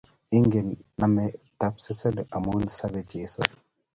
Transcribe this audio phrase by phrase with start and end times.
[0.37, 0.67] Igen
[0.99, 1.25] name
[1.59, 3.41] tabtabten amu sabei Jesu